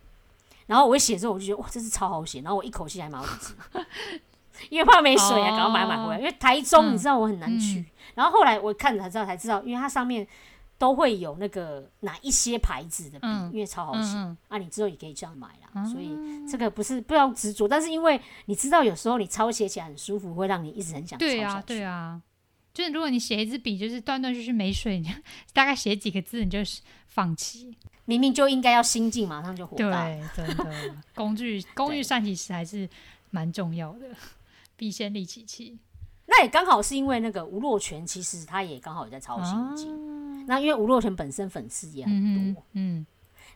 [0.68, 3.54] 然后我一写之后，我就觉得哇，这是超好写，然后我一口气还买好几支，
[4.70, 6.20] 因为怕没水啊，哦赶快买买回来。
[6.20, 10.26] 因为台中嗯你知道我很难去，嗯然后后来我看了才知道，才知道，因为它上面
[10.78, 15.70] 都会有那个哪一些牌子的笔，嗯因为超好写，嗯啊，你之后也可以这样买啦。
[15.76, 16.18] 嗯，所以
[16.50, 21.68] 这个不是不要执着，但是因为你知道有时候你抄写起来很舒服，会让你一直很想抄对啊下去。
[21.68, 22.22] 对啊，
[22.76, 25.10] 就是如果你写一支笔就是断断续续没水，你
[25.54, 27.76] 大概写几个字你就是放弃。
[28.04, 30.06] 明明就应该要心境，马上就火大。
[30.06, 32.88] 对，真的， 工具工欲善其事还是
[33.32, 34.10] 蛮重要的，
[34.76, 35.80] 必先利其器。
[36.28, 39.92] 那也刚好是因为那个吴若权，其实他也刚好也在抄心经。
[39.92, 43.06] 啊那因为吴若权本身粉丝也很嗯多，嗯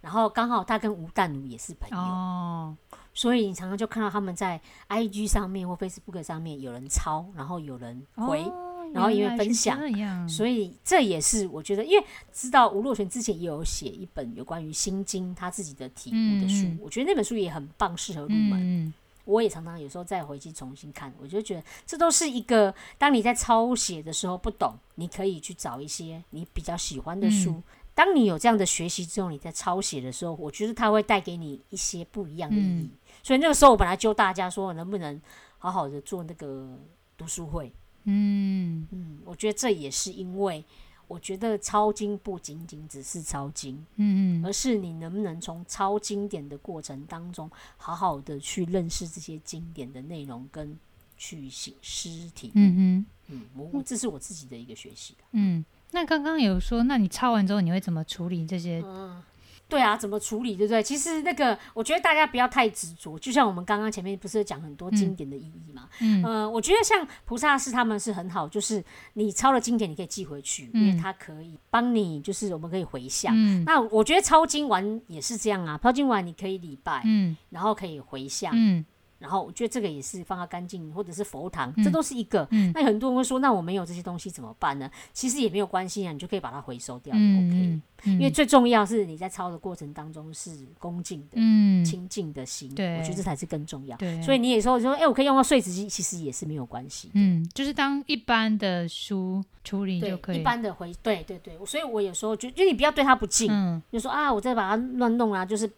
[0.01, 2.75] 然后刚好他跟吴淡如也是朋友，哦，
[3.13, 8.41] 所以你常常就看到他们在 IG 上面或 Facebook 上面有人抄，然后有人回。
[8.41, 9.79] 哦然后因为分享，
[10.27, 18.59] 所以这也是我觉得，因为知道吴若权之前也有写一本有关于心经他自己的体悟的书，我觉得那本书也很棒，适合入门。
[18.61, 18.93] 嗯
[19.25, 27.51] 我也常常有时候再回去重新看，我就觉得这都是一个，当你在抄写的时候不懂，你可以去找一些你比较喜欢的书。
[27.51, 32.63] 嗯当你有这样的学习之后，你在抄写的时候，我觉得它会带给你一些不一样的意义。
[32.63, 35.21] 嗯所以那个时候，我本来教大家说，能不能
[35.57, 36.79] 好好的做那个
[37.17, 37.69] 读书会。
[38.05, 40.63] 嗯嗯，我觉得这也是因为，
[41.07, 50.77] 我觉得抄经不仅仅只是抄经，嗯嗯而是你能不能从抄经典的过程当中，好好的去认识这些经典的内容，跟
[51.17, 52.51] 去写诗体。
[52.55, 55.23] 嗯嗯嗯，我我这是我自己的一个学习的。
[55.31, 55.65] 嗯。
[55.91, 58.79] 那刚刚有说，那你抄完之后你会怎么处理这些？
[58.85, 59.23] 嗯，
[59.69, 60.81] 对啊，怎么处理，对不对？
[60.81, 65.87] 其实那个，我觉得大家不要太执着，就像我们刚刚前面不是讲很多经典的意义嘛。
[66.01, 66.23] 嗯。
[66.23, 73.33] 呃，我觉得像菩萨是他们是很好，就是你抄了经典，你可以寄回去，因为嗯它可以帮你，就是我们可以回向。
[73.37, 73.63] 嗯。
[73.63, 77.37] 那我觉得抄经完也是这样啊，抄经完你可以礼拜，嗯。
[77.51, 78.83] 然后可以回向，嗯
[79.19, 82.47] 然后我觉得这个也是放到干净，或者是佛堂，嗯这都是一个。
[82.51, 84.89] 嗯那很多人会说，那我没有这些东西怎么办呢？
[85.13, 87.81] 其实也没有关系啊，你就可以把它回收掉、也 OK。
[88.05, 93.97] 因为最重要是你在抄的过程当中是恭敬的、嗯清净的心，对我觉得这才是更重要。
[93.97, 97.11] 对，所以你也说说，哎、我可以用到碎纸机，其实也是没有关系。
[97.13, 100.39] 嗯，就是当一般的书处理就，可以。
[100.39, 105.69] 一般的回，对对对，所以我有时候就，就你不要对它不敬，嗯就说啊，我再把它乱弄啊，就是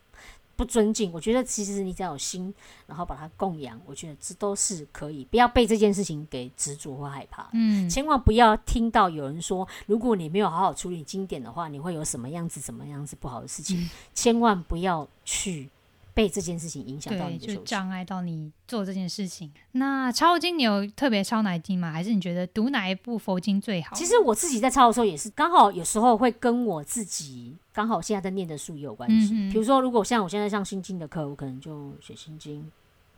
[0.62, 1.12] 不尊敬。
[1.12, 2.54] 我觉得其实你只要有心，
[2.86, 7.50] 然后把它供养，我觉得这都是可以，不要被这件事情给执着或害怕。
[7.54, 13.80] 嗯千万不要听到有人说，如果你没有好好处理经典的话，你会有什么样子、怎么样子不好的事情。
[13.82, 15.68] 嗯千万不要去
[16.14, 17.56] 被这件事情影响到你，就。
[17.64, 19.52] 障碍到你做这件事情。
[19.74, 21.92] 那抄经你有特别抄哪一经吗？
[21.92, 23.96] 还是你觉得读哪一部佛经最好？
[23.96, 29.34] 其实我自己在抄的时候，也是刚好有时候会跟我自己刚好现在在念的书也有关系。
[29.52, 32.70] 比如说，如果像我现在上心经的课，我可能就写心经，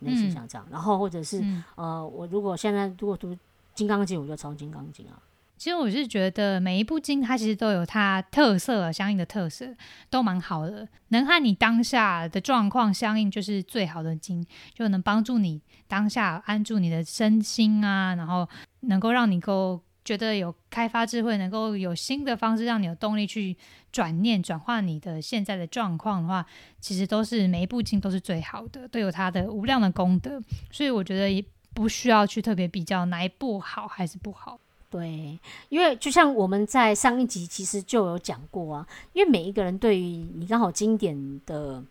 [0.02, 0.68] 类似像这样。
[0.70, 3.36] 然后或者是、嗯，呃，我如果现在如果读
[3.74, 5.18] 金刚经，我就抄金刚经啊。
[5.58, 9.74] 其实我是觉得每一部经它其实都有它特色，相应的特色
[10.10, 18.48] 都蛮好的，能和你当下的状况相应，就是最好的经，就能帮助你当下安住你的身心啊，然后
[18.82, 23.56] 能够让你够觉得有开发智慧，能够有新的方式让你有动力去
[23.90, 26.46] 转念转化你的现在的状况的话，
[26.82, 31.42] 其实都是每一部经都是最好的，都有它的无量的功德，所以我觉得也
[31.74, 34.60] 不需要去特别比较哪一部好还是不好。
[34.94, 41.84] 对，因为就像我们在上一集其实就有讲过啊，因为每一个人对于你刚好经典的，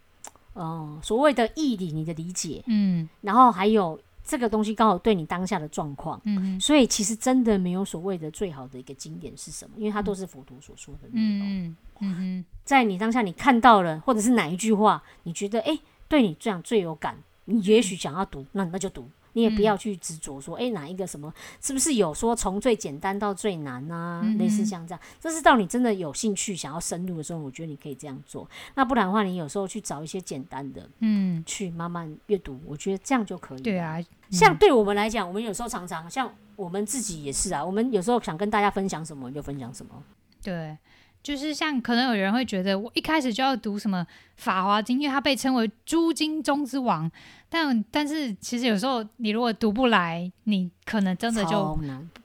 [0.52, 6.20] 呃，所谓的义理你的理解，嗯然后还有这个东西刚好对你当下的状况。
[6.26, 11.48] 嗯所以其实真的没有所谓的最好的一个经典是什么，因为它都是佛陀所说的内容。
[11.48, 19.08] 嗯嗯嗯在你当下你看到了，或者是哪一句话，你觉得诶对你这样最有感，你也许想要读，那那就读。
[19.34, 24.20] 你也不要去执着说，诶哪一个什么是不是有说从最简单到最难啊？
[24.24, 28.48] 嗯类似像这样，这是到你真的有兴趣想要深入的时候，我觉得你可以这样做。
[28.74, 33.60] 那不然的话，你有时候去找一些简单的嗯，去慢慢阅读，我觉得这样就可以。
[33.60, 33.98] 对啊，
[34.30, 40.02] 像对我们来讲，我们有时候常常像我们自己也是啊，我们有时候想跟大家分享什么，就分享什么。
[40.42, 40.76] 对，
[41.22, 44.04] 就是像可能有人会觉得我一开始就要读什么
[44.36, 47.10] 《法华经》，因为它被称为诸经中之王，
[47.52, 51.78] 但但是其实有时候你如果读不来，你可能真的就。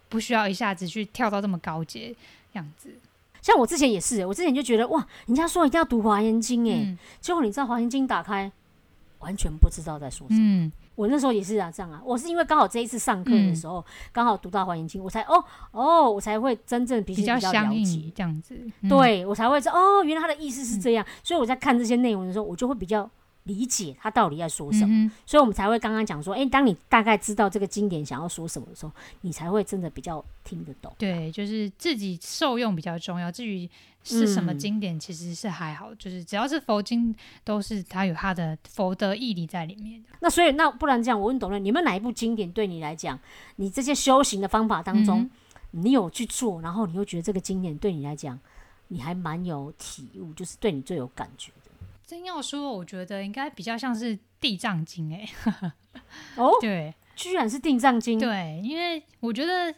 [0.09, 2.15] 不需要一下子去跳到这么高阶
[2.53, 2.89] 样子。
[3.41, 8.49] 像我之前也是，我之前就觉得哇，人家说一定要读《华严经》哎、嗯结果你知道《华严经》打开，
[9.19, 10.39] 完全不知道在说什么。
[10.39, 18.09] 嗯我那时候也是啊，这样啊，我是因为刚好这一次上课的时候，刚、好读到《华严经》，我才哦哦，我才会真正比比较比较了解。
[18.15, 18.57] 这样子。
[18.79, 23.07] 嗯，对我才会知道哦，原来他的意思是这样，所以我在看这些内容的时候，我就会比较
[23.47, 24.93] 理解他到底在说什么。
[24.93, 30.93] 嗯所以我们才会刚刚讲说，诶，当你大概知道这个经典想要说什么的时候，你才会真的比较听得懂。
[30.99, 33.31] 对，就是自己受用比较重要。
[33.31, 33.67] 至于
[34.03, 40.03] 是什么嗯经典，其实是还好，就是只要是佛经，都是它有它的佛的义理在里面。
[40.19, 43.19] 那所以那不然这样，我问董论，你们哪一部经典对你来讲，
[43.57, 45.31] 你这些修行的方法当中，嗯
[45.71, 48.39] 你有去做，然后你又觉得这个经典对你来讲，
[48.87, 51.66] 你还蛮有体悟，就是对你最有感觉的。
[52.07, 55.29] 真要说，我觉得应该比较像是《地藏经》哎，
[56.37, 59.73] 哦， 对居然是地藏经，对，因为我觉得《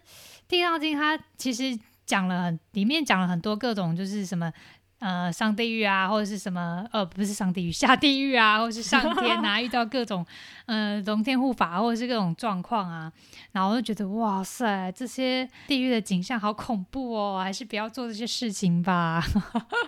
[0.47, 4.53] 地藏经》它其实讲了很，里面讲了很多各种就是什么
[5.00, 10.26] 呃上地狱啊，或者是什么呃不是上地狱 下地狱啊，或是上天啊，遇到各种
[10.66, 13.12] 呃龙天护法或者是各种状况啊，
[13.52, 19.24] 然后我就觉得哇塞，这些地狱的景象好恐怖哦，还是不要做这些事情吧。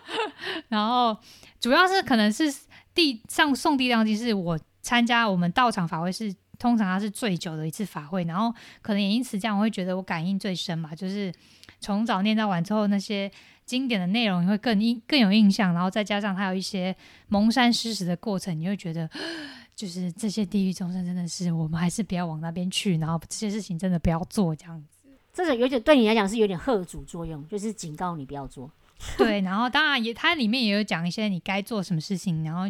[0.70, 1.18] 然后
[1.59, 2.53] 主要是可能是
[2.93, 6.34] 地上送地藏经是我参加我们道场法会是。
[6.62, 8.53] 通常它是最久的一次法会，然后
[8.84, 11.34] 可能也因此这样，我会觉得我感应最深嘛，就是
[11.80, 13.32] 从早念到晚之后，那些
[13.72, 16.93] 经典的内容你会更印更有印象，然后再加上它有一些
[17.30, 19.09] 蒙山施食的过程，你会觉得
[19.74, 25.09] 就是这些地狱众生真的是我们还是不要往那边去，然后这些事情真的不要做这样子。
[25.34, 28.69] 这个有点对你来讲是有点贺主作用，就是警告你不要做。
[29.17, 32.63] 对，然后当然也它里面也有讲一些你该做什么事情，然后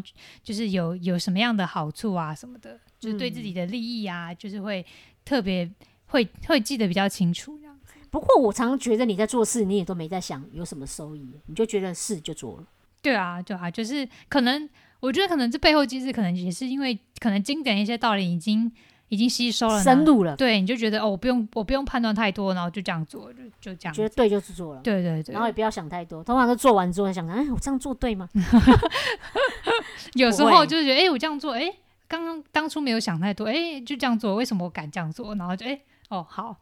[0.43, 2.79] 就是有有什么样的好处啊什么的。
[2.99, 4.85] 就是对自己的利益啊，就是会
[5.25, 5.67] 特别
[6.05, 7.59] 会会记得比较清楚。
[8.11, 12.63] 不过我常常觉得你在做事，你也都没在想有什么收益，你就觉得是就做了。
[13.01, 18.71] 对啊，对啊，就是可能我觉得可能这背后机制可能也是因为可能经典一些道理已经
[19.07, 23.93] 已经吸收了深入了，对，你就觉得哦，我不用我不用判断太多，然后就这样做，就就这样。
[23.93, 26.23] 觉得对就是做了，对对对，然后也不要想太多。
[26.23, 28.29] 通常都做完之后想，哎，我这样做对吗？
[30.13, 31.73] 有时候就是觉得，哎，我这样做，哎。
[32.07, 35.33] 刚刚当初没有想太多，哎，就这样做，为什么我敢这样做？
[35.35, 35.79] 然后就哎，
[36.11, 36.55] 哦，好，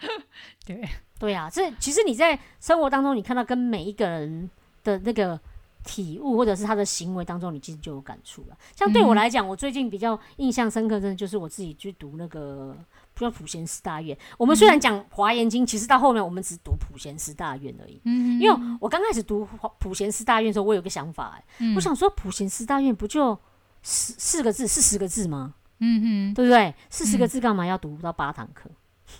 [0.64, 0.86] 对
[1.18, 4.50] 对啊，这其实你在生活当中，你看到跟每一个人
[4.82, 5.40] 的那个
[5.82, 8.56] 体悟，或者是他的行为当中，你其实就有感触了。
[8.76, 12.76] 像对我来讲，我最近比较印象深刻，真的就是我自己去读那个
[13.16, 14.16] 叫普贤寺大院。
[14.36, 17.98] 我们虽然讲华严经，其实到后面我们只读普贤寺大院而已。
[18.04, 23.38] 嗯，因为我刚开始读普贤寺大院的时候，我有个想法，哎，我想说普贤寺大院不就。
[23.86, 25.52] 四四个字是十个字吗？
[25.78, 26.00] 嗯
[26.30, 26.74] 哼，对不对？
[26.90, 28.70] 四十个字干嘛要读到八堂课？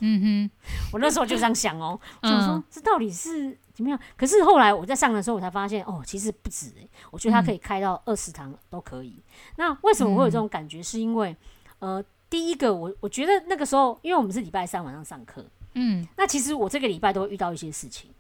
[0.01, 0.51] 嗯哼，
[0.93, 3.99] 我那时候就这样想哦，就说这到底是怎么样？
[4.17, 9.23] 可是后来我在上的时候，我才发现哦，其实不止哎，我觉得它可以开到二十堂都可以。
[9.57, 10.83] 那为什么会有这种感觉？
[10.83, 11.37] 是因为
[11.81, 15.45] 呃，第一个我我觉得那个时候，因为我们是礼拜三晚上上课，
[15.75, 18.11] 嗯，那其实我这个礼拜都会遇到一些事情。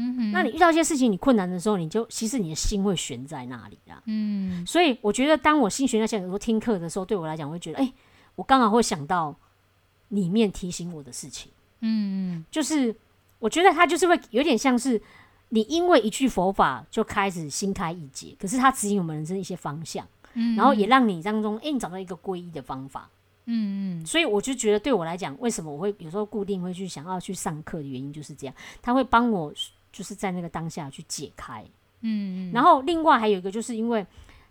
[0.00, 4.00] 嗯，那你遇到一些事情，你困难的时候，你就其实你的心会悬在那里啦。
[4.06, 7.92] 嗯，所以我觉得，当我心悬在线，有时候听课的时候，对我来讲，我会觉得，哎，
[8.36, 9.34] 我刚好会想到
[10.10, 11.50] 里面提醒我的事情。
[11.80, 12.94] 嗯，就是
[13.40, 15.02] 我觉得他就是会有点像是
[15.48, 23.10] 你因为一句佛法就开始心开意解，可是他指引我们人生一些方向，嗯，然后也让你当中，哎，你找到一个皈依的方法。
[23.46, 29.52] 嗯嗯，所以我就觉得，对我来讲，为什么我会有时候固定会去想要去上课的原因就是这样，他会帮我。
[29.92, 31.64] 就是在那个当下去解开，
[32.00, 34.06] 嗯，然后另外还有一个，就是因为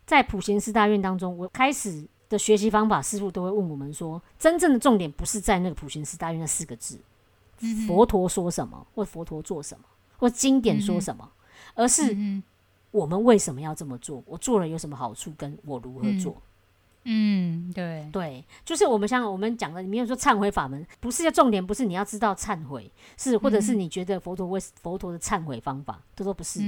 [0.06, 7.00] 在普贤寺大院当中，我开始的学习方法，师傅都会问我们说，真正的重点不是在那个普贤寺大院那四个字，
[7.88, 9.86] 佛陀说什么，或佛陀做什么，
[10.18, 11.30] 或经典说什么，
[11.76, 12.16] 而是
[12.92, 16.34] 我们为什么要这么做，我做了有什么好处，跟我如何做。
[16.34, 16.42] 嗯，
[17.74, 26.60] 对对，就是我们像我们讲的，你没有说忏悔法门，不是要重点，不是你要知道忏悔是，或者是你觉得佛陀为佛陀的忏悔方法，都说不是，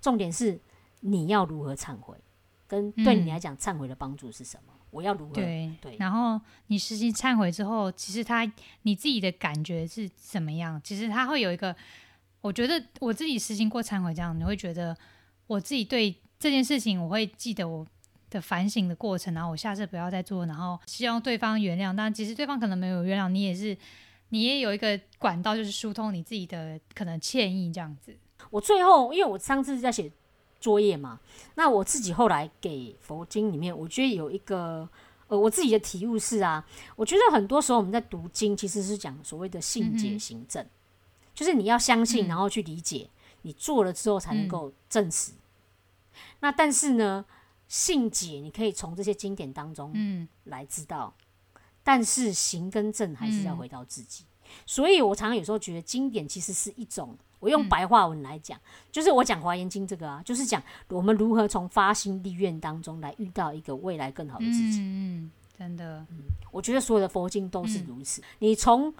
[0.00, 0.60] 重点是
[1.00, 2.14] 你要如何忏悔，
[2.66, 4.72] 跟对你来讲忏悔的帮助是什么？
[4.90, 5.34] 我要如何？
[5.34, 8.50] 对对，然后你实行忏悔之后，其实他
[8.82, 10.78] 你自己的感觉是怎么样？
[10.84, 11.74] 其实他会有一个，
[12.42, 14.96] 我觉得我自己实行过忏悔，这样你会觉得
[15.46, 17.86] 我自己对这件事情，我会记得我。
[18.36, 21.96] 的反省的过程，然后我下次不要再做，然后希望对方原谅。
[21.96, 23.76] 但其实对方可能没有原谅你，也是
[24.28, 28.14] 你也有一个管道，就是疏通你自己的可能歉意这样子。
[28.50, 30.10] 我最后，因为我上次在写
[30.60, 31.18] 作业嘛，
[31.54, 34.88] 那我自己后来给佛经里面，我觉得有一个
[35.28, 36.64] 呃，我自己的体悟是啊，
[36.94, 40.64] 我觉得很多时候我们在读经，其实是讲所谓的信解行证，
[41.34, 43.08] 就是你要相信，然后去理解，
[43.42, 45.32] 你做了之后才能够证实。
[46.40, 47.24] 那但是呢？
[47.68, 49.92] 信解你可以从这些经典当中
[50.44, 51.14] 来知道，
[51.82, 54.24] 但是行跟正还是要回到自己。
[54.64, 58.58] 所以我常常有时候觉得经典其实是一种，我用白话文来讲，
[58.92, 64.78] 就是我讲华严经这个啊，就是讲我们如何从发心立愿当中来遇到一个未来更好的自己。
[64.80, 66.18] 嗯，真的，嗯，
[66.52, 68.22] 我觉得所有的佛经都是如此。
[68.38, 68.94] 你从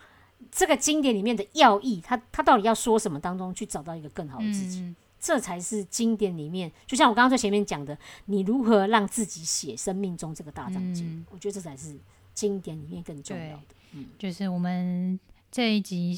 [0.51, 4.95] 这个经典里面的要义，它它到底要说什么当中去找到一个更好的自己。
[5.27, 11.27] 这才是经典里面，就像我刚刚在前面讲的，你如何让自己写生命中这个大章经？
[11.33, 11.99] 我觉得这才是
[12.33, 13.75] 经典里面更重要的。
[13.95, 15.19] 嗯，就是我们
[15.51, 16.17] 这一集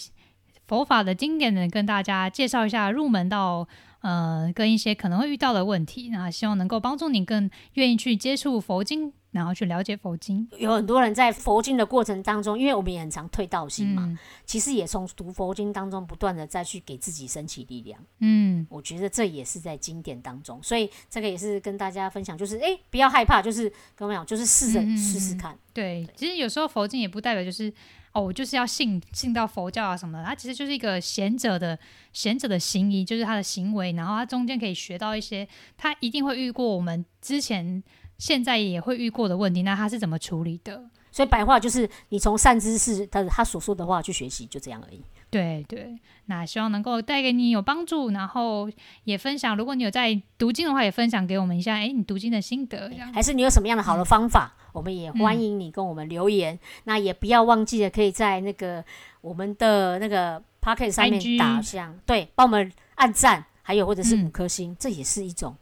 [0.66, 3.66] 佛法的经典呢，跟大家介绍一下入门到
[4.00, 10.48] 呃，跟一些可能会遇到的问题，那希望能够帮助你更愿意去接触佛经然后去了解佛经。
[10.56, 18.00] 有很多人在佛经的过程当中，因为我们也很常退道心嘛，嗯其实也从读佛经当中不断的再去给自己升起力量。
[18.20, 25.56] 嗯，我觉得这也是在经典当中，所以这个也是跟大家分享，就是诶，不要害怕，就是跟我讲，就是试着试试看。
[25.74, 27.72] 对，其实有时候佛经也不代表就是
[28.12, 31.78] 哦，我就是要信信到佛教啊什么的，它其实就是一个贤者的
[32.12, 37.82] 贤者的行仪，就是他的行为，然后他中间可以学到一些他一定会遇过我们之前。
[38.18, 40.84] 现在也会遇过的问题，那他是怎么处理的？
[41.10, 45.02] 所以白话就是你从善知识他他所说的话去学习，就这样而已。
[45.30, 48.70] 对对，那希望能够带给你有帮助，然后
[49.04, 49.56] 也分享。
[49.56, 52.90] 如果你有在读经的话，也分享给我们一下，哎，你读经的心得。
[53.12, 56.58] 还是你有什么样的好的方法，我们也欢迎你跟我们留言。
[56.84, 58.84] 那也不要忘记了，可以在那个
[59.20, 65.54] 我们的那个 p o c k e t 上面打上，对，帮我们按赞，还有或者是嗯五颗星，这也是一种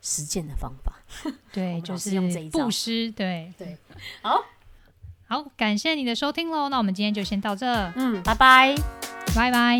[0.00, 0.92] 实践的方法。
[1.52, 3.76] 对，就是用这一招布施，对对，
[4.22, 4.44] 好，
[5.26, 6.68] 好，感谢你的收听喽。
[6.68, 8.74] 那我们今天就先到这，嗯，拜拜。
[9.34, 9.78] 拜拜。